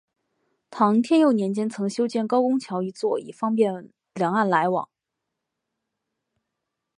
[0.71, 4.89] 唐天佑年间曾修建高公桥一座以方便两岸来往。